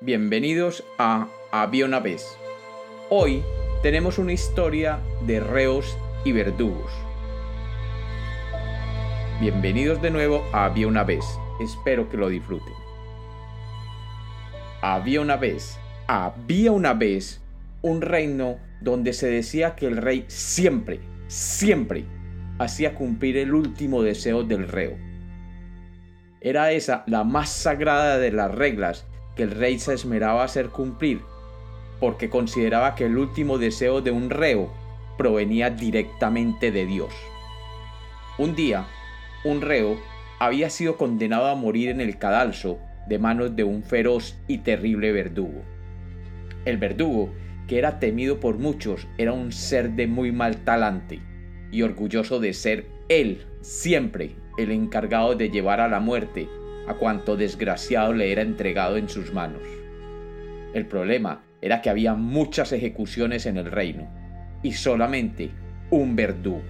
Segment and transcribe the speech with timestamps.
[0.00, 2.36] bienvenidos a Había una vez.
[3.08, 3.42] Hoy
[3.82, 6.92] tenemos una historia de reos y verdugos.
[9.40, 11.24] Bienvenidos de nuevo a Había una vez,
[11.60, 12.74] espero que lo disfruten.
[14.82, 17.40] Había una vez, había una vez
[17.80, 22.04] un reino donde se decía que el rey siempre, siempre
[22.58, 24.98] hacía cumplir el último deseo del reo.
[26.42, 30.70] Era esa la más sagrada de las reglas que el rey se esmeraba a hacer
[30.70, 31.20] cumplir,
[32.00, 34.72] porque consideraba que el último deseo de un reo
[35.16, 37.12] provenía directamente de Dios.
[38.38, 38.86] Un día,
[39.44, 39.96] un reo
[40.38, 45.12] había sido condenado a morir en el cadalso de manos de un feroz y terrible
[45.12, 45.62] verdugo.
[46.64, 47.32] El verdugo,
[47.68, 51.20] que era temido por muchos, era un ser de muy mal talante
[51.70, 56.48] y orgulloso de ser él siempre el encargado de llevar a la muerte
[56.86, 59.62] a cuanto desgraciado le era entregado en sus manos.
[60.74, 64.08] El problema era que había muchas ejecuciones en el reino
[64.62, 65.50] y solamente
[65.90, 66.62] un verdugo.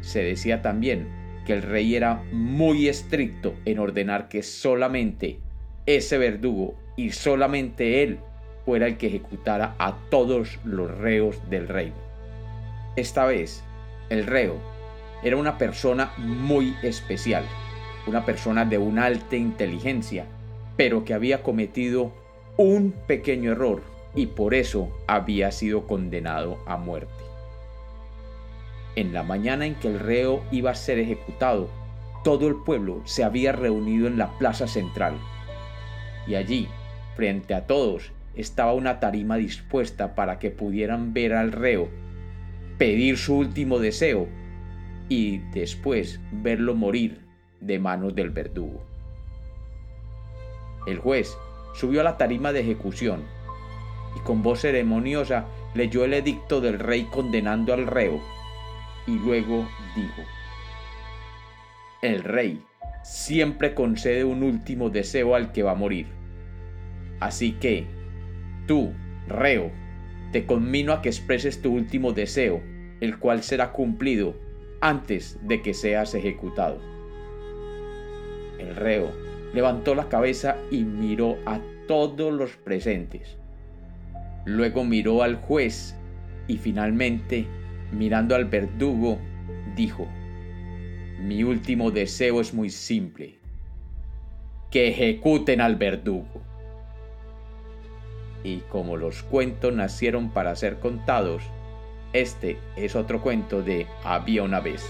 [0.00, 1.08] Se decía también
[1.44, 5.40] que el rey era muy estricto en ordenar que solamente
[5.86, 8.18] ese verdugo y solamente él
[8.64, 11.96] fuera el que ejecutara a todos los reos del reino.
[12.96, 13.64] Esta vez,
[14.10, 14.60] el reo
[15.22, 17.44] era una persona muy especial,
[18.08, 20.26] una persona de una alta inteligencia,
[20.76, 22.12] pero que había cometido
[22.56, 23.82] un pequeño error
[24.14, 27.12] y por eso había sido condenado a muerte.
[28.96, 31.68] En la mañana en que el reo iba a ser ejecutado,
[32.24, 35.14] todo el pueblo se había reunido en la plaza central.
[36.26, 36.68] Y allí,
[37.14, 41.88] frente a todos, estaba una tarima dispuesta para que pudieran ver al reo,
[42.76, 44.26] pedir su último deseo
[45.08, 47.27] y después verlo morir
[47.60, 48.82] de manos del verdugo.
[50.86, 51.36] El juez
[51.74, 53.24] subió a la tarima de ejecución
[54.16, 58.20] y con voz ceremoniosa leyó el edicto del rey condenando al reo
[59.06, 60.22] y luego dijo,
[62.02, 62.62] El rey
[63.02, 66.06] siempre concede un último deseo al que va a morir.
[67.20, 67.86] Así que,
[68.66, 68.92] tú,
[69.26, 69.70] reo,
[70.32, 72.60] te conmino a que expreses tu último deseo,
[73.00, 74.36] el cual será cumplido
[74.80, 76.80] antes de que seas ejecutado.
[78.58, 79.12] El reo
[79.54, 83.36] levantó la cabeza y miró a todos los presentes.
[84.44, 85.96] Luego miró al juez
[86.46, 87.46] y finalmente,
[87.92, 89.18] mirando al verdugo,
[89.76, 90.06] dijo,
[91.20, 93.38] Mi último deseo es muy simple,
[94.70, 96.42] que ejecuten al verdugo.
[98.44, 101.42] Y como los cuentos nacieron para ser contados,
[102.12, 104.88] este es otro cuento de Había una vez.